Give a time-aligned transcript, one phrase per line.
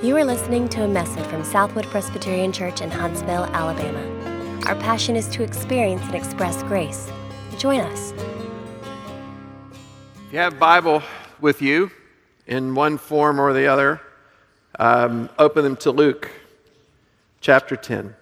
[0.00, 3.98] You are listening to a message from Southwood Presbyterian Church in Huntsville, Alabama.
[4.66, 7.10] Our passion is to experience and express grace.
[7.56, 8.12] Join us.
[8.12, 8.22] If
[10.32, 11.02] you have Bible
[11.40, 11.90] with you
[12.46, 14.00] in one form or the other,
[14.78, 16.30] um, open them to Luke
[17.40, 18.14] chapter 10.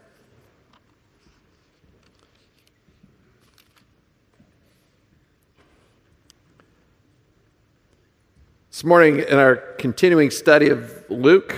[8.77, 11.57] This morning, in our continuing study of Luke,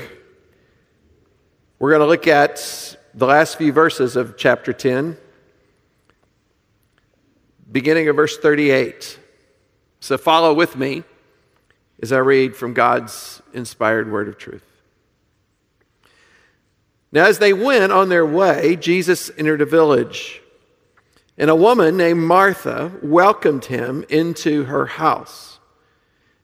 [1.80, 5.16] we're going to look at the last few verses of chapter 10,
[7.72, 9.18] beginning of verse 38.
[9.98, 11.02] So follow with me
[12.00, 14.62] as I read from God's inspired word of truth.
[17.10, 20.40] Now, as they went on their way, Jesus entered a village,
[21.36, 25.57] and a woman named Martha welcomed him into her house.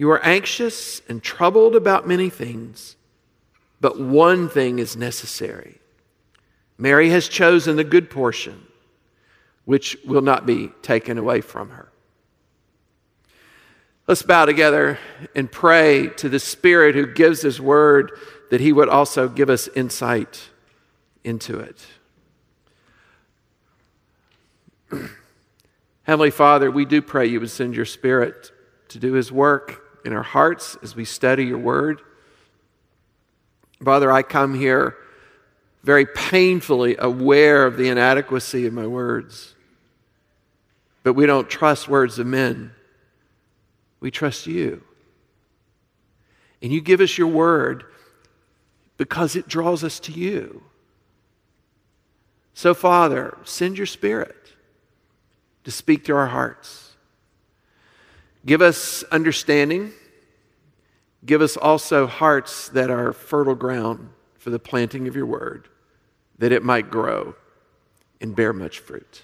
[0.00, 2.96] You are anxious and troubled about many things,
[3.82, 5.78] but one thing is necessary.
[6.78, 8.66] Mary has chosen the good portion,
[9.66, 11.92] which will not be taken away from her.
[14.08, 14.98] Let's bow together
[15.34, 18.12] and pray to the Spirit who gives His word
[18.48, 20.48] that He would also give us insight
[21.24, 21.86] into it.
[26.04, 28.50] Heavenly Father, we do pray you would send your Spirit
[28.88, 32.00] to do His work in our hearts as we study your word.
[33.84, 34.96] Father, I come here
[35.82, 39.54] very painfully aware of the inadequacy of my words.
[41.02, 42.72] But we don't trust words of men,
[44.00, 44.82] we trust you.
[46.62, 47.84] And you give us your word
[48.98, 50.62] because it draws us to you.
[52.52, 54.36] So, Father, send your spirit
[55.64, 56.89] to speak to our hearts.
[58.46, 59.92] Give us understanding.
[61.24, 65.68] Give us also hearts that are fertile ground for the planting of your word,
[66.38, 67.34] that it might grow
[68.20, 69.22] and bear much fruit.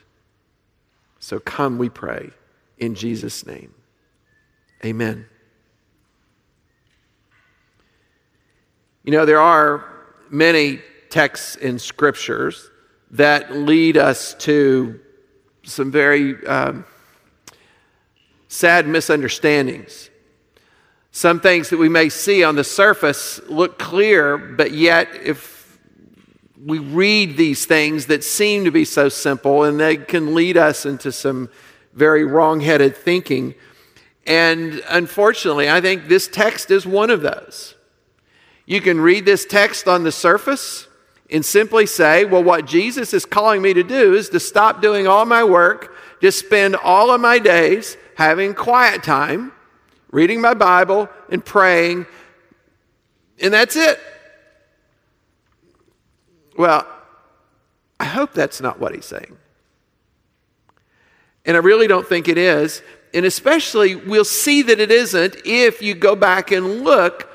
[1.19, 2.31] So come, we pray,
[2.77, 3.73] in Jesus' name.
[4.85, 5.27] Amen.
[9.03, 9.85] You know, there are
[10.29, 12.71] many texts in scriptures
[13.13, 15.01] that lead us to
[15.63, 16.47] some very.
[16.47, 16.85] Um,
[18.57, 20.09] sad misunderstandings.
[21.11, 25.79] Some things that we may see on the surface look clear, but yet, if
[26.65, 30.87] we read these things that seem to be so simple, and they can lead us
[30.87, 31.51] into some
[31.93, 33.55] very wrong headed thinking.
[34.27, 37.75] And unfortunately, I think this text is one of those.
[38.65, 40.89] You can read this text on the surface
[41.31, 45.07] and simply say, well, what Jesus is calling me to do is to stop doing
[45.07, 49.53] all my work, just spend all of my days having quiet time,
[50.11, 52.07] reading my Bible, and praying,
[53.41, 54.01] and that's it.
[56.57, 56.87] Well,
[58.01, 59.37] I hope that's not what he's saying.
[61.45, 62.83] And I really don't think it is.
[63.13, 67.29] And especially, we'll see that it isn't if you go back and look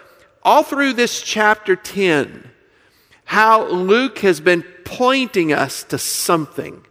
[0.44, 2.50] all through this chapter 10,
[3.26, 6.86] how Luke has been pointing us to something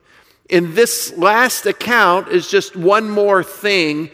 [0.50, 4.11] in this last account is just one more thing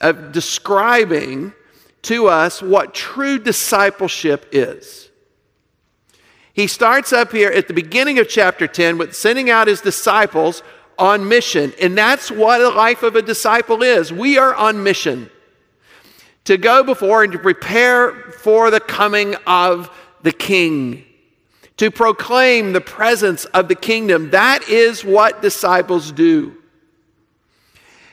[0.00, 1.52] of describing
[2.02, 5.10] to us what true discipleship is.
[6.52, 10.62] He starts up here at the beginning of chapter 10 with sending out his disciples
[10.98, 11.72] on mission.
[11.80, 14.12] And that's what a life of a disciple is.
[14.12, 15.28] We are on mission
[16.44, 19.90] to go before and to prepare for the coming of
[20.22, 21.04] the King
[21.80, 24.28] to proclaim the presence of the kingdom.
[24.32, 26.54] That is what disciples do.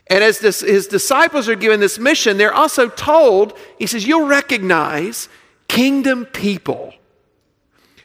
[0.09, 4.25] And as this, his disciples are given this mission, they're also told, he says, you'll
[4.25, 5.27] recognize
[5.67, 6.93] kingdom people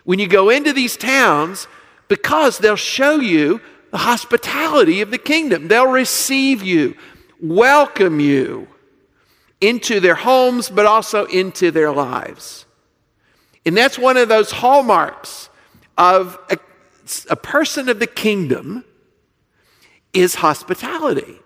[0.03, 1.69] when you go into these towns
[2.09, 3.61] because they'll show you
[3.93, 5.69] the hospitality of the kingdom.
[5.69, 6.97] They'll receive you,
[7.41, 8.67] welcome you
[9.61, 12.67] into their homes, but also into their lives.
[13.65, 15.51] And that's one of those hallmarks
[15.97, 16.59] of a,
[17.31, 18.85] a person of the kingdom
[20.13, 21.39] is hospitality.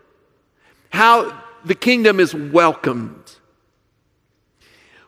[0.90, 3.32] How the kingdom is welcomed.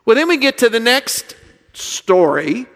[0.05, 1.35] Well, then we get to the next
[1.73, 2.67] story,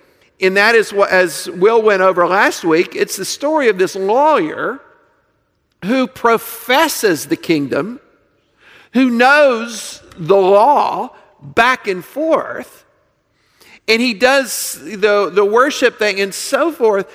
[0.44, 3.96] And that is what, as Will went over last week, it's the story of this
[3.96, 4.82] lawyer
[5.86, 8.02] who professes the kingdom,
[8.92, 12.86] who knows the law back and forth,
[13.88, 17.12] and he does the, the worship thing and so forth,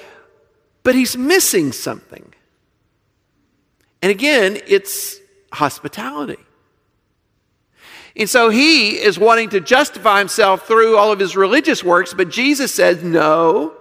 [0.82, 2.34] but he's missing something.
[4.02, 5.18] And again, it's
[5.52, 6.38] hospitality.
[8.16, 12.28] And so he is wanting to justify himself through all of his religious works, but
[12.28, 13.74] Jesus says, no.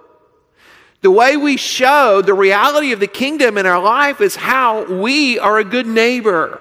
[1.00, 5.38] The way we show the reality of the kingdom in our life is how we
[5.38, 6.60] are a good neighbor,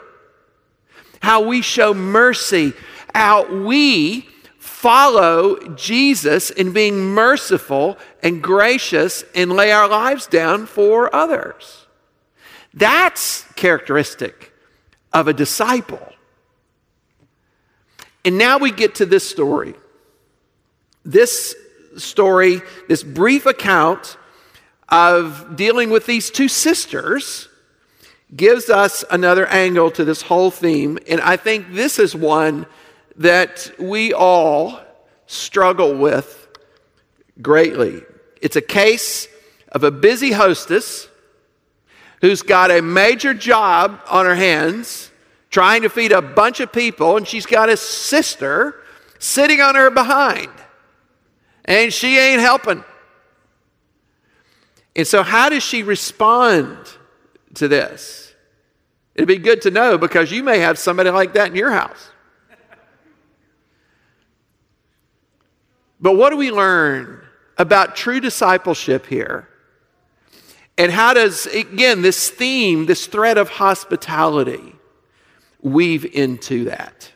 [1.22, 2.74] how we show mercy,
[3.14, 4.27] how we
[4.88, 11.88] follow Jesus in being merciful and gracious and lay our lives down for others.
[12.74, 14.54] That's characteristic
[15.12, 16.14] of a disciple.
[18.24, 19.74] And now we get to this story.
[21.04, 21.54] This
[21.98, 24.16] story, this brief account
[24.88, 27.50] of dealing with these two sisters,
[28.34, 30.98] gives us another angle to this whole theme.
[31.10, 32.66] And I think this is one
[33.18, 34.80] that we all
[35.26, 36.48] struggle with
[37.42, 38.04] greatly.
[38.42, 39.28] It's a case
[39.72, 41.08] of a busy hostess
[42.22, 45.12] who's got a major job on her hands
[45.50, 48.76] trying to feed a bunch of people, and she's got a sister
[49.20, 50.52] sitting on her behind,
[51.66, 52.84] and she ain't helping.
[54.96, 56.78] And so, how does she respond
[57.56, 58.34] to this?
[59.16, 62.10] It'd be good to know because you may have somebody like that in your house.
[66.00, 67.24] But what do we learn
[67.58, 69.48] about true discipleship here?
[70.78, 74.76] And how does, again, this theme, this thread of hospitality,
[75.62, 77.12] weave into that?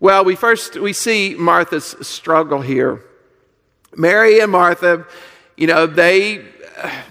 [0.00, 3.02] Well, we first we see Martha's struggle here.
[3.96, 5.06] Mary and Martha,
[5.56, 6.44] you know, they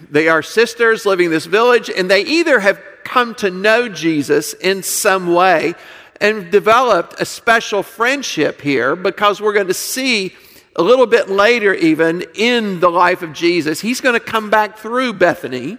[0.10, 4.54] they are sisters living in this village, and they either have come to know Jesus
[4.54, 5.76] in some way
[6.24, 10.34] and developed a special friendship here because we're going to see
[10.78, 14.78] a little bit later, even in the life of Jesus, he's going to come back
[14.78, 15.78] through Bethany.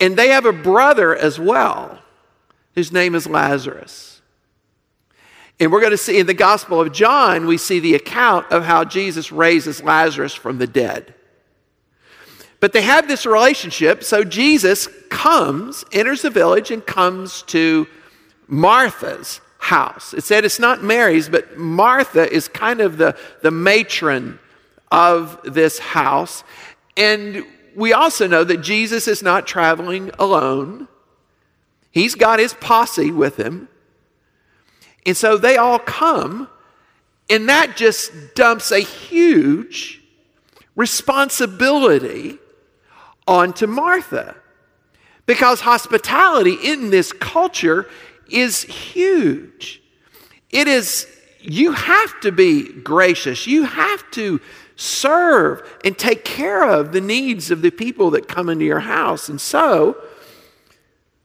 [0.00, 2.00] And they have a brother as well,
[2.74, 4.20] whose name is Lazarus.
[5.60, 8.64] And we're going to see in the Gospel of John, we see the account of
[8.64, 11.14] how Jesus raises Lazarus from the dead.
[12.58, 17.86] But they have this relationship, so Jesus comes, enters the village, and comes to
[18.46, 20.12] Martha's house.
[20.12, 24.38] It said it's not Mary's, but Martha is kind of the, the matron
[24.92, 26.44] of this house.
[26.96, 27.44] And
[27.74, 30.88] we also know that Jesus is not traveling alone,
[31.90, 33.68] he's got his posse with him.
[35.06, 36.48] And so they all come,
[37.28, 40.02] and that just dumps a huge
[40.76, 42.38] responsibility
[43.26, 44.36] onto Martha.
[45.26, 47.88] Because hospitality in this culture
[48.30, 49.82] is huge.
[50.50, 51.06] It is,
[51.40, 53.46] you have to be gracious.
[53.46, 54.40] You have to
[54.76, 59.28] serve and take care of the needs of the people that come into your house.
[59.28, 59.96] And so,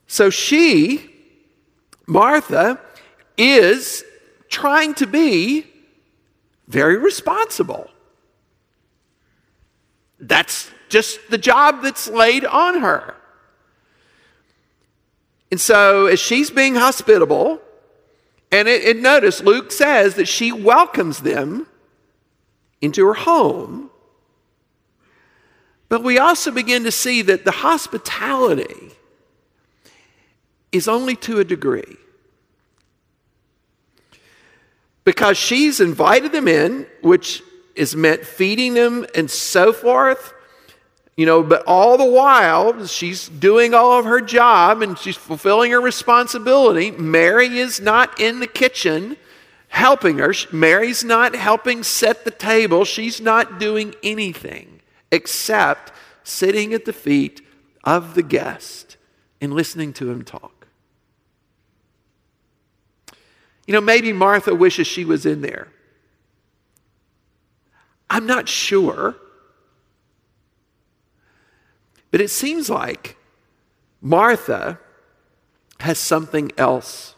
[0.07, 1.09] so she,
[2.05, 2.79] Martha,
[3.37, 4.03] is
[4.49, 5.65] trying to be
[6.67, 7.89] very responsible.
[10.19, 13.15] That's just the job that's laid on her.
[15.51, 17.59] And so, as she's being hospitable,
[18.51, 21.68] and, it, and notice Luke says that she welcomes them
[22.81, 23.89] into her home.
[25.87, 28.91] But we also begin to see that the hospitality
[30.71, 31.97] is only to a degree.
[35.03, 37.41] Because she's invited them in, which
[37.75, 40.33] is meant feeding them and so forth.
[41.19, 45.71] You know, but all the while, she's doing all of her job and she's fulfilling
[45.71, 46.92] her responsibility.
[46.92, 49.18] Mary is not in the kitchen
[49.68, 50.33] helping her.
[50.54, 52.85] Mary's not helping set the table.
[52.85, 54.80] She's not doing anything
[55.11, 55.92] except
[56.23, 57.45] sitting at the feet
[57.83, 58.95] of the guest
[59.42, 60.68] and listening to him talk.
[63.68, 65.68] You know, maybe Martha wishes she was in there.
[68.09, 69.18] I'm not sure.
[72.11, 73.18] But it seems like
[74.01, 74.80] Martha
[75.80, 77.16] has something else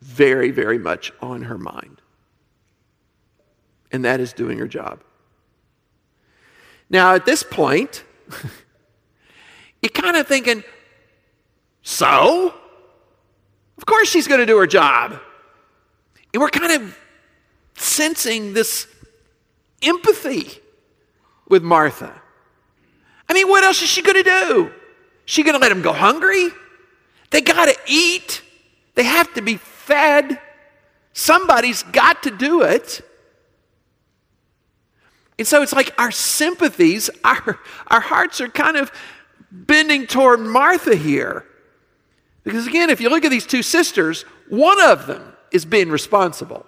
[0.00, 2.00] very, very much on her mind,
[3.90, 5.02] and that is doing her job.
[6.88, 8.04] Now, at this point,
[9.82, 10.62] you're kind of thinking,
[11.82, 12.54] so?
[13.78, 15.18] Of course she's going to do her job.
[16.32, 16.98] And we're kind of
[17.76, 18.86] sensing this
[19.82, 20.50] empathy
[21.48, 22.22] with Martha.
[23.28, 24.72] I mean, what else is she going to do?
[25.24, 26.50] She going to let them go hungry?
[27.30, 28.42] They got to eat.
[28.94, 30.40] They have to be fed.
[31.12, 33.02] Somebody's got to do it.
[35.38, 38.90] And so it's like our sympathies, our, our hearts are kind of
[39.50, 41.44] bending toward Martha here.
[42.44, 46.64] Because again, if you look at these two sisters, one of them is being responsible.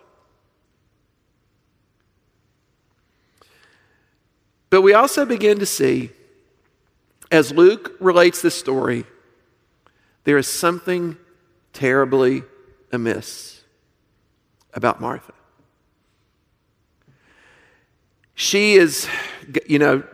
[4.71, 6.11] But we also begin to see,
[7.31, 9.05] as Luke relates this story,
[10.25, 11.17] there is something
[11.73, 12.43] terribly
[12.93, 13.63] amiss
[14.75, 15.33] about Martha.
[18.35, 19.09] She is,
[19.67, 20.05] you know,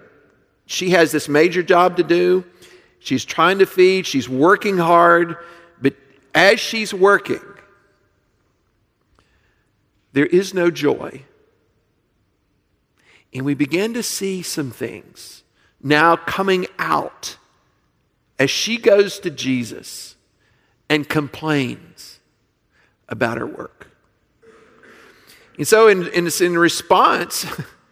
[0.67, 2.45] she has this major job to do.
[2.99, 5.37] She's trying to feed, she's working hard,
[5.81, 5.95] but
[6.35, 7.43] as she's working,
[10.15, 11.23] there is no joy.
[13.35, 15.44] And we begin to see some things
[15.85, 17.37] now coming out
[18.39, 20.17] as she goes to Jesus
[20.89, 22.19] and complains
[23.09, 23.91] about her work.
[25.57, 27.47] And so, in, in, in response,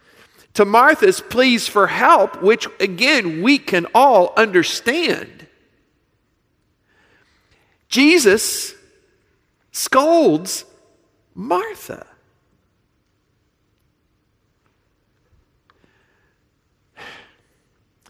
[0.53, 5.47] to Martha's pleas for help, which again we can all understand.
[7.87, 8.73] Jesus
[9.71, 10.65] scolds
[11.35, 12.07] Martha.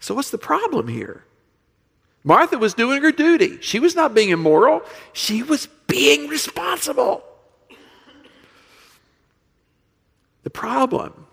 [0.04, 1.24] So, what's the problem here?
[2.24, 3.56] Martha was doing her duty.
[3.62, 4.82] She was not being immoral,
[5.14, 7.24] she was being responsible.
[10.42, 11.26] The problem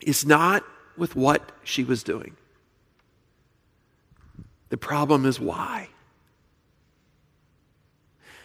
[0.00, 0.64] is not
[0.96, 2.36] with what she was doing.
[4.70, 5.88] The problem is why.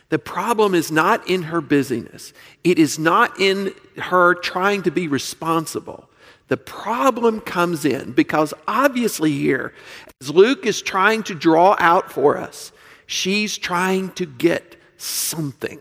[0.10, 2.31] The problem is not in her busyness.
[2.63, 6.11] It is not in her trying to be responsible.
[6.51, 9.74] The problem comes in because obviously, here,
[10.20, 12.74] as Luke is trying to draw out for us,
[13.05, 15.79] she's trying to get something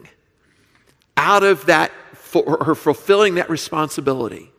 [1.16, 4.52] out of that, for her fulfilling that responsibility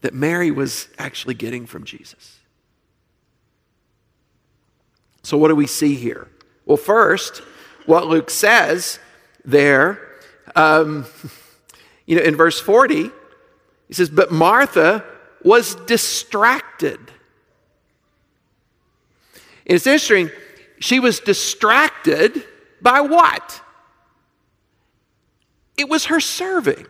[0.00, 2.38] that Mary was actually getting from Jesus.
[5.22, 6.28] So, what do we see here?
[6.64, 7.42] Well, first,
[7.84, 8.98] what Luke says
[9.44, 10.00] there,
[10.56, 11.04] um,
[12.06, 13.10] you know, in verse 40,
[13.88, 15.04] he says, But Martha
[15.42, 16.98] was distracted.
[19.66, 20.30] And it's interesting,
[20.80, 22.44] she was distracted
[22.82, 23.62] by what?
[25.76, 26.86] It was her serving.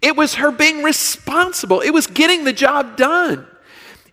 [0.00, 3.46] It was her being responsible, it was getting the job done.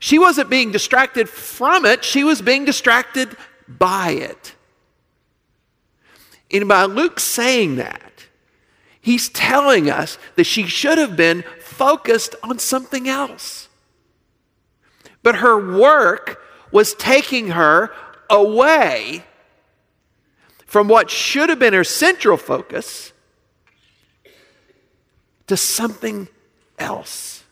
[0.02, 3.36] She wasn't being distracted from it, she was being distracted
[3.68, 4.56] by it.
[6.52, 8.26] And by Luke saying that,
[9.10, 13.68] he's telling us that she should have been focused on something else.
[15.24, 16.40] But her work
[16.72, 17.90] was taking her
[18.30, 19.24] away
[20.68, 23.12] from what should have been her central focus
[25.48, 26.28] to something
[26.78, 27.44] else.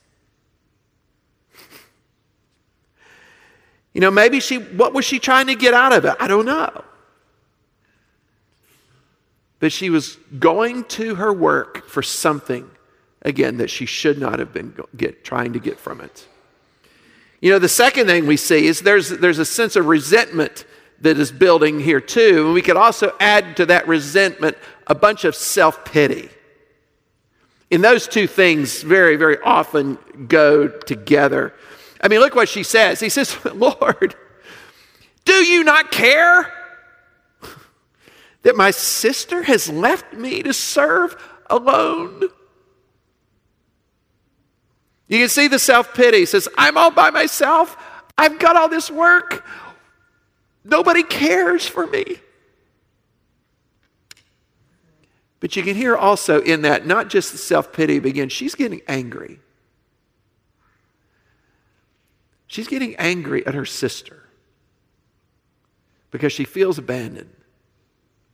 [3.94, 6.16] You know, maybe she, what was she trying to get out of it?
[6.20, 6.84] I don't know.
[9.60, 12.70] But she was going to her work for something,
[13.22, 16.28] again, that she should not have been get, trying to get from it.
[17.42, 20.66] You know, the second thing we see is there's, there's a sense of resentment
[21.02, 22.46] that is building here too.
[22.46, 26.30] And we could also add to that resentment a bunch of self pity.
[27.70, 29.98] And those two things very, very often
[30.28, 31.54] go together.
[32.02, 33.00] I mean, look what she says.
[33.00, 34.16] He says, Lord,
[35.26, 36.52] do you not care
[38.48, 42.22] that my sister has left me to serve alone?
[45.10, 46.26] You can see the self pity.
[46.26, 47.76] Says, I'm all by myself.
[48.18, 49.46] I've got all this work.
[50.64, 52.20] Nobody cares for me.
[55.42, 58.56] But you can hear also in that not just the self pity, but again, she's
[58.56, 59.42] getting angry.
[62.48, 64.24] She's getting angry at her sister
[66.12, 67.34] because she feels abandoned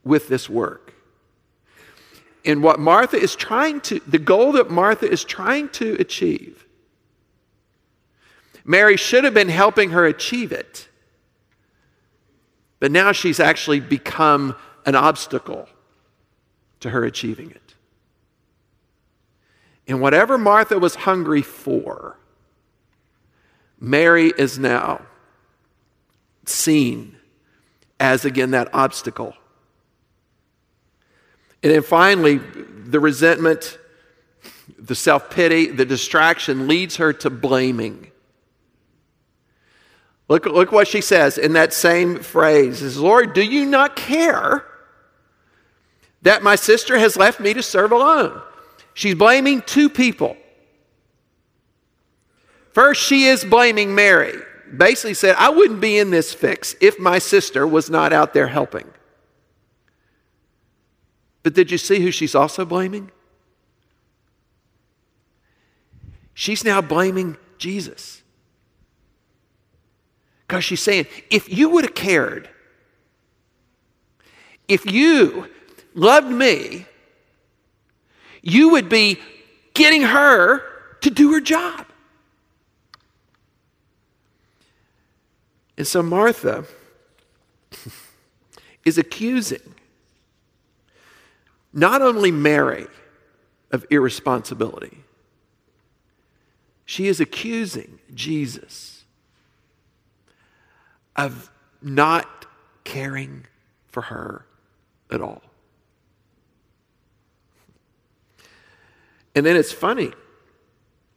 [0.04, 0.94] with this work.
[2.44, 6.66] And what Martha is trying to, the goal that Martha is trying to achieve,
[8.64, 10.88] Mary should have been helping her achieve it.
[12.80, 15.68] But now she's actually become an obstacle
[16.80, 17.74] to her achieving it.
[19.86, 22.18] And whatever Martha was hungry for,
[23.78, 25.02] Mary is now
[26.46, 27.16] seen
[28.00, 29.34] as, again, that obstacle.
[31.64, 33.78] And then finally, the resentment
[34.78, 38.10] the self pity, the distraction leads her to blaming.
[40.28, 44.64] Look, look what she says in that same phrase is, Lord, do you not care
[46.22, 48.40] that my sister has left me to serve alone?
[48.94, 50.36] She's blaming two people.
[52.72, 54.34] First, she is blaming Mary.
[54.74, 58.48] Basically, said, I wouldn't be in this fix if my sister was not out there
[58.48, 58.93] helping.
[61.44, 63.12] But did you see who she's also blaming?
[66.32, 68.22] She's now blaming Jesus.
[70.48, 72.48] Because she's saying, if you would have cared,
[74.68, 75.48] if you
[75.94, 76.86] loved me,
[78.40, 79.20] you would be
[79.74, 80.62] getting her
[81.02, 81.86] to do her job.
[85.76, 86.64] And so Martha
[88.86, 89.73] is accusing
[91.74, 92.86] not only Mary
[93.70, 94.98] of irresponsibility,
[96.84, 99.04] she is accusing Jesus
[101.16, 101.50] of
[101.82, 102.46] not
[102.84, 103.46] caring
[103.88, 104.46] for her
[105.10, 105.42] at all.
[109.34, 110.12] And then it's funny.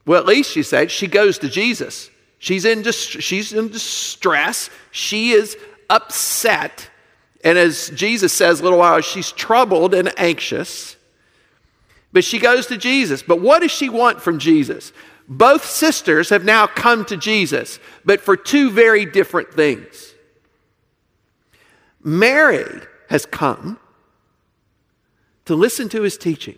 [0.06, 2.10] Well, at least she said she goes to Jesus.
[2.40, 4.70] She's in, dis- she's in distress.
[4.92, 5.58] She is
[5.90, 6.90] upset.
[7.44, 10.96] And as Jesus says a little while, she's troubled and anxious.
[12.12, 13.22] But she goes to Jesus.
[13.22, 14.92] But what does she want from Jesus?
[15.28, 20.14] Both sisters have now come to Jesus, but for two very different things.
[22.02, 23.80] Mary has come
[25.46, 26.58] to listen to his teaching.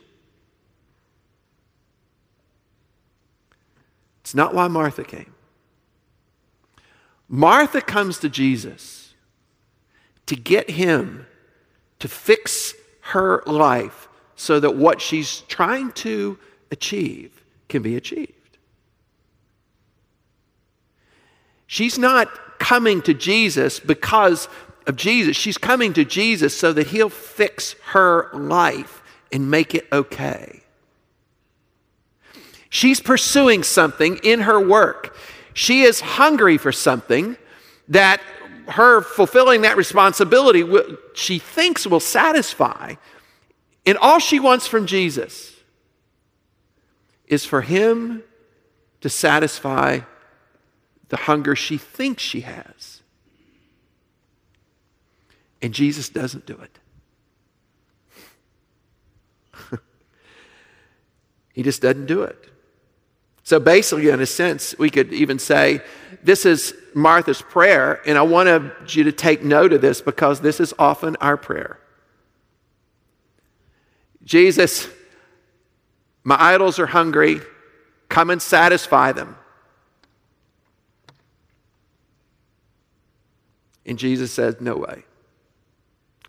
[4.21, 5.33] It's not why Martha came.
[7.27, 9.08] Martha comes to Jesus
[10.29, 11.25] to get him
[11.97, 16.37] to fix her life so that what she's trying to
[16.69, 18.33] achieve can be achieved.
[21.65, 24.47] She's not coming to Jesus because
[24.85, 25.35] of Jesus.
[25.35, 30.61] She's coming to Jesus so that he'll fix her life and make it okay.
[32.69, 35.15] She's pursuing something in her work.
[35.55, 37.35] She is hungry for something
[37.87, 38.21] that
[38.69, 40.63] her fulfilling that responsibility
[41.13, 42.95] she thinks will satisfy.
[43.85, 45.55] And all she wants from Jesus
[47.27, 48.23] is for him
[49.01, 50.01] to satisfy
[51.09, 53.01] the hunger she thinks she has.
[55.61, 56.79] And Jesus doesn't do it.
[61.53, 62.45] he just doesn't do it.
[63.43, 65.81] So basically, in a sense, we could even say
[66.23, 70.59] this is Martha's prayer, and I wanted you to take note of this because this
[70.59, 71.79] is often our prayer.
[74.23, 74.87] Jesus,
[76.23, 77.41] my idols are hungry.
[78.09, 79.35] Come and satisfy them.
[83.85, 85.03] And Jesus says, No way.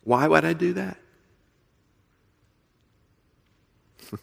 [0.05, 0.97] Why would I do that?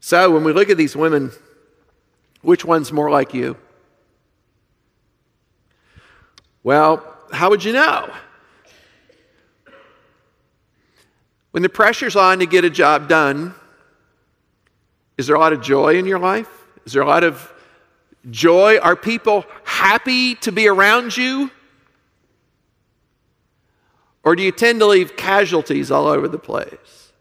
[0.00, 1.30] so, when we look at these women,
[2.42, 3.56] which one's more like you?
[6.66, 7.00] Well,
[7.30, 8.12] how would you know?
[11.52, 13.54] When the pressure's on to get a job done,
[15.16, 16.50] is there a lot of joy in your life?
[16.84, 17.52] Is there a lot of
[18.32, 18.78] joy?
[18.78, 21.52] Are people happy to be around you?
[24.24, 27.12] Or do you tend to leave casualties all over the place?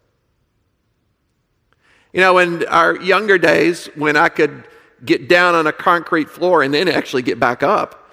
[2.14, 4.68] You know, in our younger days, when I could
[5.06, 8.05] get down on a concrete floor and then actually get back up,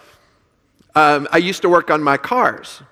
[0.94, 2.83] um, I used to work on my cars.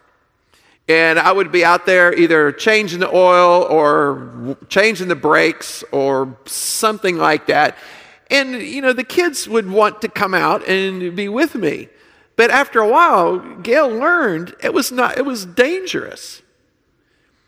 [0.88, 6.36] And I would be out there either changing the oil or changing the brakes or
[6.46, 7.76] something like that.
[8.28, 11.88] And, you know, the kids would want to come out and be with me.
[12.34, 16.42] But after a while, Gail learned it was not, it was dangerous.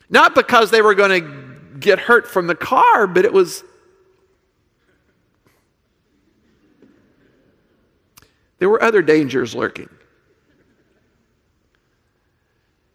[0.08, 3.64] Not because they were going to get hurt from the car, but it was,
[8.58, 9.88] there were other dangers lurking.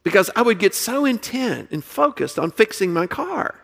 [0.07, 3.61] Because I would get so intent and focused on fixing my car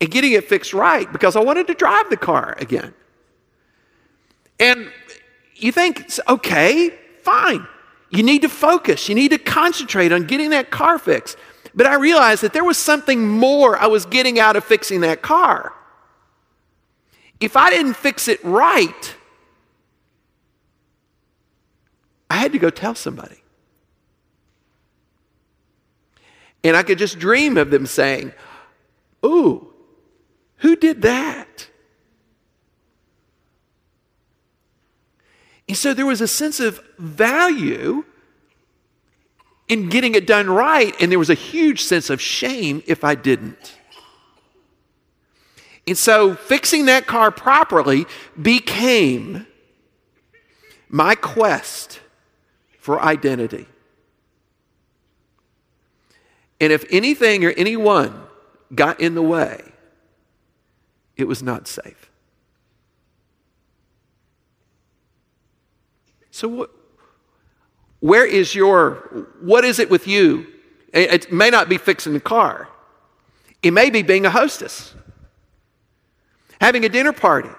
[0.00, 2.94] and getting it fixed right because I wanted to drive the car again.
[4.58, 4.90] And
[5.56, 7.66] you think, okay, fine.
[8.08, 9.06] You need to focus.
[9.06, 11.36] You need to concentrate on getting that car fixed.
[11.74, 15.20] But I realized that there was something more I was getting out of fixing that
[15.20, 15.74] car.
[17.38, 19.14] If I didn't fix it right,
[22.30, 23.39] I had to go tell somebody.
[26.62, 28.32] And I could just dream of them saying,
[29.24, 29.72] Ooh,
[30.58, 31.68] Who did that?
[35.68, 38.04] And so there was a sense of value
[39.68, 43.14] in getting it done right, and there was a huge sense of shame if I
[43.14, 43.78] didn't.
[45.86, 48.06] And so fixing that car properly
[48.40, 49.46] became
[50.88, 52.00] my quest
[52.80, 53.66] for identity.
[56.60, 58.14] And if anything or anyone
[58.74, 59.62] got in the way,
[61.16, 62.10] it was not safe.
[66.30, 66.70] So, what,
[68.00, 70.46] where is your, what is it with you?
[70.92, 72.68] It may not be fixing the car,
[73.62, 74.94] it may be being a hostess,
[76.60, 77.50] having a dinner party,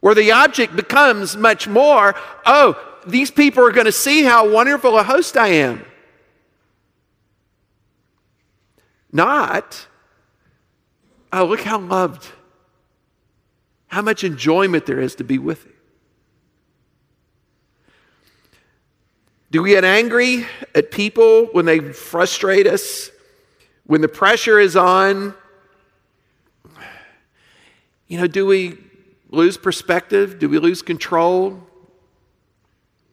[0.00, 2.76] where the object becomes much more, oh,
[3.06, 5.84] these people are going to see how wonderful a host I am.
[9.12, 9.86] Not,
[11.32, 12.26] oh, look how loved,
[13.88, 15.72] how much enjoyment there is to be with you.
[19.50, 23.10] Do we get angry at people when they frustrate us?
[23.84, 25.34] When the pressure is on?
[28.08, 28.78] You know, do we
[29.28, 30.38] lose perspective?
[30.38, 31.66] Do we lose control?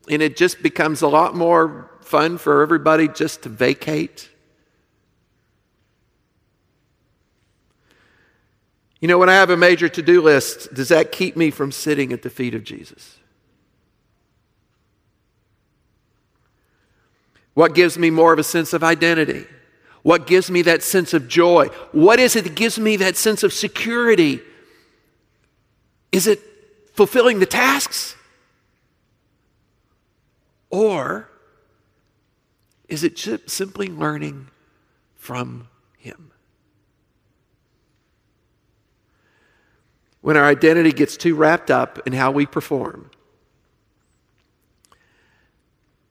[0.10, 4.30] And it just becomes a lot more fun for everybody just to vacate?
[9.00, 11.72] You know, when I have a major to do list, does that keep me from
[11.72, 13.18] sitting at the feet of Jesus?
[17.54, 19.46] What gives me more of a sense of identity?
[20.02, 21.68] What gives me that sense of joy?
[21.92, 24.40] What is it that gives me that sense of security?
[26.12, 26.40] Is it
[26.94, 28.16] fulfilling the tasks?
[30.70, 31.30] Or
[32.88, 34.48] is it simply learning
[35.16, 36.32] from Him?
[40.21, 43.10] When our identity gets too wrapped up in how we perform,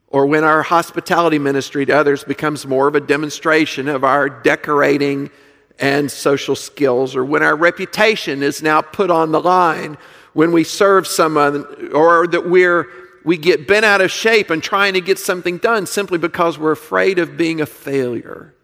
[0.07, 5.29] or when our hospitality ministry to others becomes more of a demonstration of our decorating
[5.77, 9.97] and social skills, or when our reputation is now put on the line,
[10.33, 12.87] when we serve someone, or that we're
[13.23, 16.71] we get bent out of shape and trying to get something done simply because we're
[16.71, 18.55] afraid of being a failure,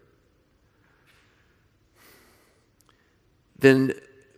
[3.59, 3.93] then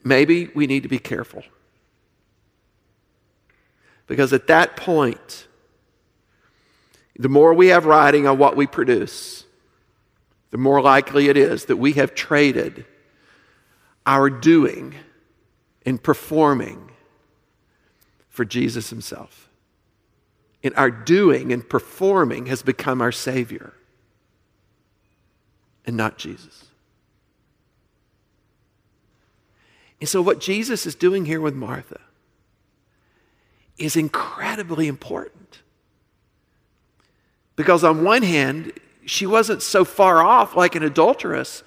[0.07, 1.43] maybe we need to be careful.
[4.07, 5.47] Because at that point,
[7.17, 9.45] the more we have writing on what we produce,
[10.51, 12.85] the more likely it is that we have traded
[14.05, 14.95] our doing
[15.85, 16.91] and performing
[18.29, 19.49] for Jesus Himself.
[20.63, 23.73] And our doing and performing has become our Savior
[25.85, 26.65] and not Jesus.
[29.99, 31.99] And so, what Jesus is doing here with Martha
[33.77, 35.62] is incredibly important.
[37.55, 38.73] Because on one hand,
[39.05, 41.63] she wasn't so far off like an adulteress,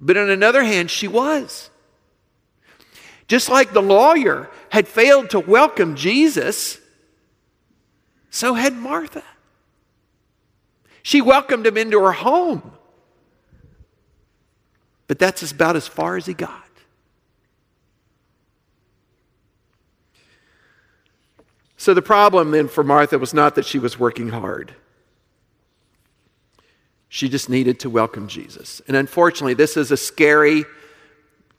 [0.00, 1.70] but on another hand, she was.
[3.28, 6.78] Just like the lawyer had failed to welcome Jesus,
[8.30, 9.24] so had Martha.
[11.02, 12.72] She welcomed him into her home,
[15.06, 16.65] but that's about as far as he got.
[21.86, 24.74] So the problem then for Martha was not that she was working hard.
[27.08, 28.82] She just needed to welcome Jesus.
[28.88, 30.64] And unfortunately, this is a scary,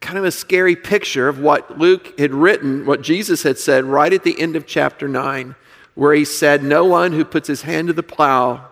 [0.01, 4.11] kind of a scary picture of what Luke had written, what Jesus had said right
[4.11, 5.55] at the end of chapter 9,
[5.95, 8.67] where he said, No one who puts his hand to the plow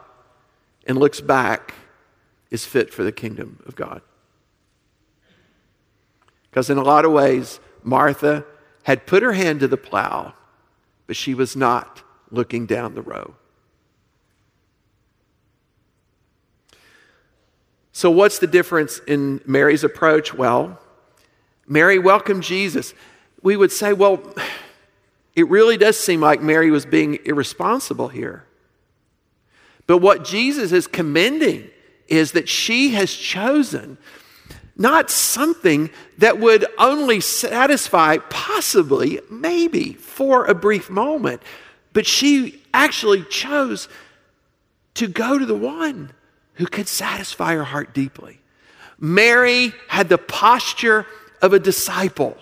[0.85, 1.73] and looks back
[2.51, 4.01] is fit for the kingdom of God.
[6.49, 8.43] Because in a lot of ways, Martha
[8.83, 10.33] had put her hand to the plow,
[11.07, 13.35] but she was not looking down the row.
[17.91, 20.33] So, what's the difference in Mary's approach?
[20.33, 20.79] Well,
[21.67, 22.93] Mary welcomed Jesus.
[23.41, 24.21] We would say, well,
[25.35, 28.45] it really does seem like Mary was being irresponsible here.
[29.87, 31.69] But what Jesus is commending
[32.07, 33.97] is that she has chosen
[34.77, 41.41] not something that would only satisfy, possibly, maybe, for a brief moment,
[41.93, 43.87] but she actually chose
[44.95, 46.11] to go to the one
[46.55, 48.41] who could satisfy her heart deeply.
[48.99, 51.05] Mary had the posture
[51.41, 52.37] of a disciple,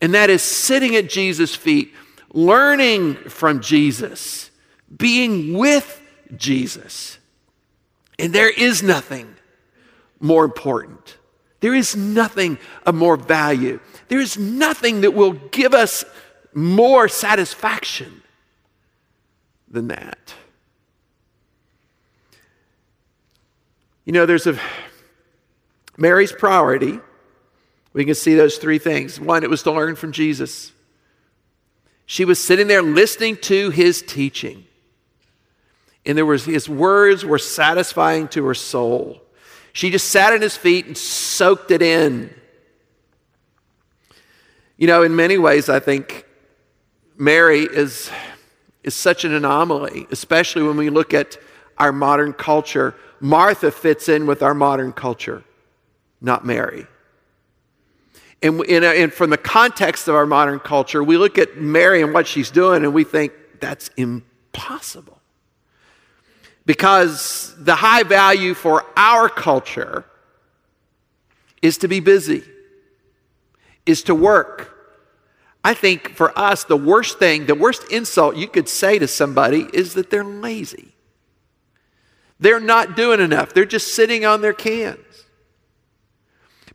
[0.00, 1.94] and that is sitting at Jesus' feet,
[2.32, 4.50] learning from Jesus,
[4.96, 6.02] being with
[6.36, 7.18] Jesus.
[8.18, 9.35] And there is nothing
[10.26, 11.16] more important.
[11.60, 13.80] There is nothing of more value.
[14.08, 16.04] There is nothing that will give us
[16.54, 18.22] more satisfaction
[19.68, 20.34] than that.
[24.04, 24.58] You know, there's a
[25.98, 27.00] Mary's priority.
[27.92, 29.18] We can see those three things.
[29.18, 30.72] One, it was to learn from Jesus.
[32.04, 34.64] She was sitting there listening to his teaching.
[36.04, 39.22] And there was his words were satisfying to her soul.
[39.76, 42.34] She just sat at his feet and soaked it in.
[44.78, 46.24] You know, in many ways, I think
[47.18, 48.10] Mary is,
[48.82, 51.36] is such an anomaly, especially when we look at
[51.76, 52.94] our modern culture.
[53.20, 55.44] Martha fits in with our modern culture,
[56.22, 56.86] not Mary.
[58.40, 62.26] And, and, from the context of our modern culture, we look at Mary and what
[62.26, 65.15] she's doing and we think that's impossible.
[66.66, 70.04] Because the high value for our culture
[71.62, 72.42] is to be busy,
[73.86, 74.72] is to work.
[75.64, 79.68] I think for us, the worst thing, the worst insult you could say to somebody
[79.72, 80.92] is that they're lazy.
[82.38, 83.54] They're not doing enough.
[83.54, 84.98] They're just sitting on their cans.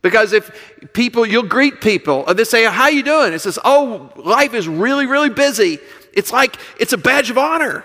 [0.00, 0.50] Because if
[0.92, 3.32] people, you'll greet people and they say, How you doing?
[3.32, 5.78] It says, Oh, life is really, really busy.
[6.12, 7.84] It's like it's a badge of honor.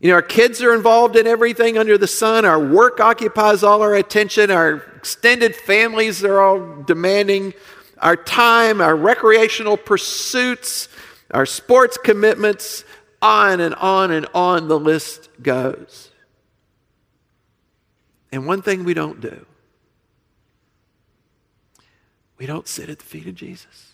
[0.00, 2.44] You know, our kids are involved in everything under the sun.
[2.44, 4.50] Our work occupies all our attention.
[4.50, 7.54] Our extended families are all demanding
[7.98, 10.88] our time, our recreational pursuits,
[11.32, 12.84] our sports commitments.
[13.20, 16.12] On and on and on the list goes.
[18.30, 19.44] And one thing we don't do
[22.38, 23.87] we don't sit at the feet of Jesus.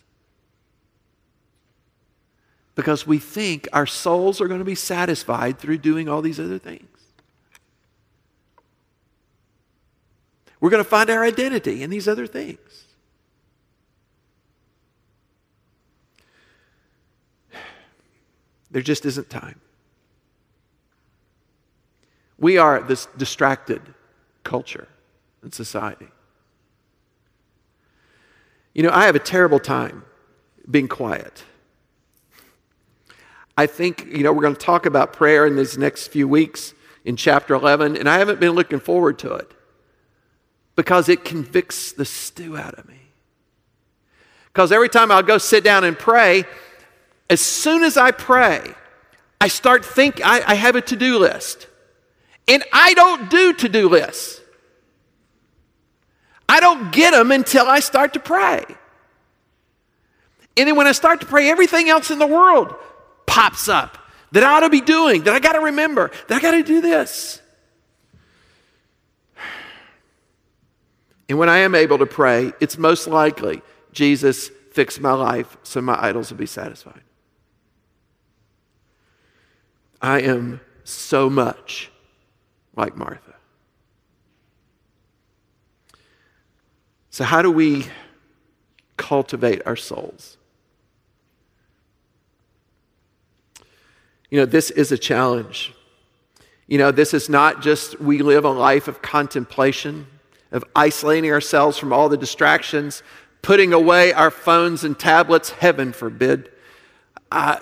[2.75, 6.59] Because we think our souls are going to be satisfied through doing all these other
[6.59, 6.89] things.
[10.59, 12.85] We're going to find our identity in these other things.
[18.71, 19.61] There just isn't time.
[22.37, 23.81] We are this distracted
[24.43, 24.89] culture
[25.41, 26.09] and society.
[28.73, 30.03] You know, I have a terrible time
[30.69, 31.43] being quiet.
[33.57, 36.73] I think, you know, we're going to talk about prayer in these next few weeks
[37.05, 39.51] in chapter 11, and I haven't been looking forward to it
[40.75, 42.99] because it convicts the stew out of me.
[44.47, 46.45] Because every time I'll go sit down and pray,
[47.29, 48.73] as soon as I pray,
[49.39, 51.67] I start think I, I have a to-do list.
[52.47, 54.41] And I don't do to-do lists.
[56.47, 58.63] I don't get them until I start to pray.
[60.57, 62.75] And then when I start to pray, everything else in the world
[63.27, 63.97] pops up
[64.31, 66.63] that I ought to be doing, that I got to remember, that I got to
[66.63, 67.41] do this.
[71.27, 73.61] And when I am able to pray, it's most likely
[73.91, 77.01] Jesus fix my life so my idols will be satisfied.
[80.01, 81.89] I am so much
[82.75, 83.33] like Martha.
[87.09, 87.87] So, how do we
[88.97, 90.37] cultivate our souls?
[94.29, 95.73] You know, this is a challenge.
[96.67, 100.07] You know, this is not just we live a life of contemplation,
[100.51, 103.03] of isolating ourselves from all the distractions,
[103.41, 106.49] putting away our phones and tablets, heaven forbid.
[107.31, 107.59] Uh,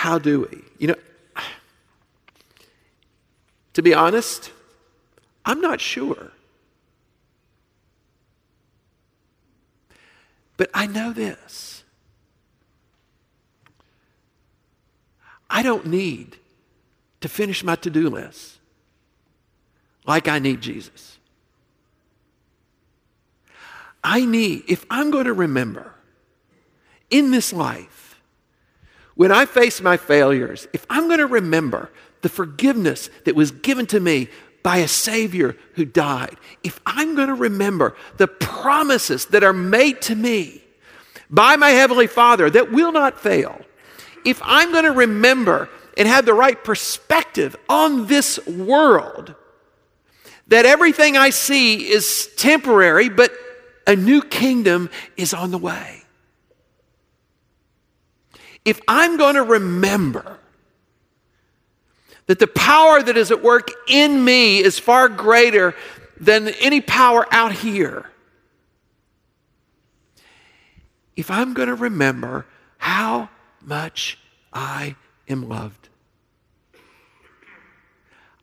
[0.00, 0.62] How do we?
[0.78, 0.94] You know,
[3.74, 4.50] to be honest,
[5.44, 6.32] I'm not sure.
[10.56, 11.79] But I know this
[15.50, 16.36] I don't need
[17.20, 18.58] to finish my to do list
[20.06, 21.18] like I need Jesus.
[24.02, 25.94] I need, if I'm going to remember
[27.10, 28.20] in this life,
[29.14, 31.90] when I face my failures, if I'm going to remember
[32.22, 34.28] the forgiveness that was given to me
[34.62, 40.00] by a Savior who died, if I'm going to remember the promises that are made
[40.02, 40.62] to me
[41.28, 43.60] by my Heavenly Father that will not fail,
[44.24, 49.34] if I'm going to remember and have the right perspective on this world,
[50.48, 53.32] that everything I see is temporary, but
[53.86, 56.02] a new kingdom is on the way.
[58.64, 60.38] If I'm going to remember
[62.26, 65.74] that the power that is at work in me is far greater
[66.18, 68.10] than any power out here,
[71.16, 72.46] if I'm going to remember
[72.78, 73.28] how
[73.62, 74.18] much
[74.52, 74.96] I
[75.28, 75.88] am loved.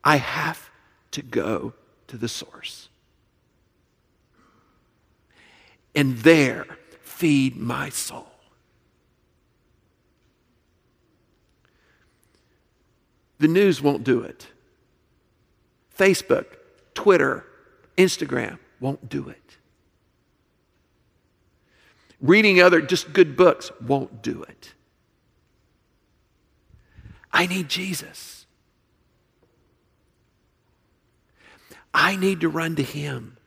[0.03, 0.69] I have
[1.11, 1.73] to go
[2.07, 2.89] to the source.
[5.95, 6.65] And there,
[7.01, 8.27] feed my soul.
[13.39, 14.47] The news won't do it.
[15.97, 16.45] Facebook,
[16.93, 17.45] Twitter,
[17.97, 19.57] Instagram won't do it.
[22.21, 24.73] Reading other just good books won't do it.
[27.31, 28.45] I need Jesus.
[31.93, 33.37] I need to run to Him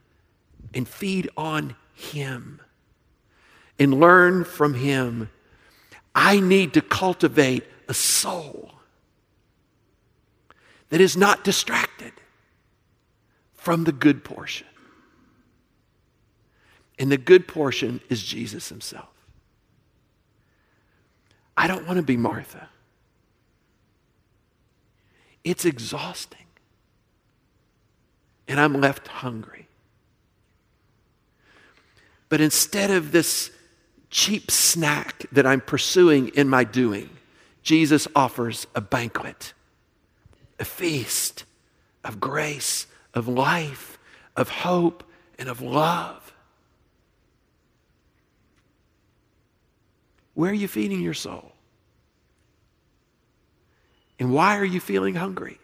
[0.74, 2.60] and feed on Him
[3.78, 5.30] and learn from Him.
[6.14, 8.72] I need to cultivate a soul
[10.90, 12.12] that is not distracted
[13.54, 14.66] from the good portion.
[16.98, 19.08] And the good portion is Jesus himself.
[21.56, 22.68] I don't want to be Martha.
[25.44, 26.38] It's exhausting.
[28.48, 29.68] And I'm left hungry.
[32.28, 33.50] But instead of this
[34.10, 37.10] cheap snack that I'm pursuing in my doing,
[37.62, 39.52] Jesus offers a banquet,
[40.58, 41.44] a feast
[42.04, 43.98] of grace, of life,
[44.36, 45.04] of hope,
[45.38, 46.32] and of love.
[50.34, 51.52] Where are you feeding your soul?
[54.20, 55.58] And why are you feeling hungry?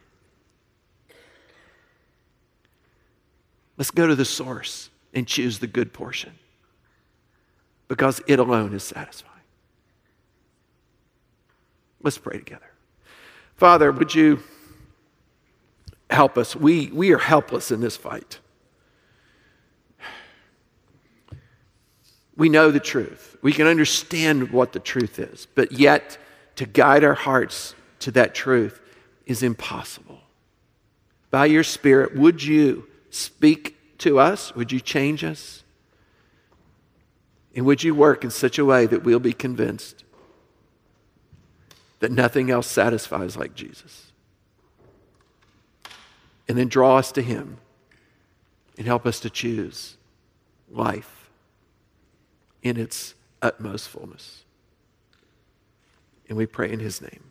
[3.77, 6.33] Let's go to the source and choose the good portion
[7.87, 9.35] because it alone is satisfying.
[12.03, 12.71] Let's pray together.
[13.57, 14.43] Father, would you
[16.09, 16.57] help us?
[16.57, 18.39] We, we are helpless in this fight.
[22.37, 23.37] We know the truth.
[23.43, 26.17] We can understand what the truth is, but yet
[26.57, 28.81] to guide our hearts to that truth
[29.27, 30.21] is impossible.
[31.31, 34.55] By your Spirit, would you speak to us?
[34.55, 35.65] Would you change us?
[37.55, 40.05] And would you work in such a way that we'll be convinced
[42.01, 44.13] that nothing else satisfies like Jesus?
[46.49, 47.59] And then draw us to Him
[48.77, 49.97] and help us to choose
[50.71, 51.31] life
[52.63, 54.45] in its utmost fullness.
[56.29, 57.31] And we pray in his name.